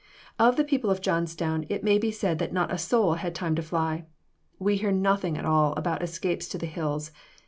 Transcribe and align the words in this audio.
Of 0.39 0.55
the 0.55 0.63
people 0.63 0.89
of 0.89 0.99
Johnstown, 1.01 1.67
it 1.69 1.83
may 1.83 1.99
be 1.99 2.09
said 2.09 2.39
that 2.39 2.51
not 2.51 2.73
a 2.73 2.79
soul 2.79 3.13
had 3.13 3.35
time 3.35 3.53
to 3.53 3.61
fly. 3.61 4.05
We 4.57 4.77
hear 4.77 4.91
nothing 4.91 5.37
at 5.37 5.45
all 5.45 5.73
about 5.73 6.01
escapes 6.01 6.47
to 6.47 6.57
the 6.57 6.65
hills. 6.65 7.11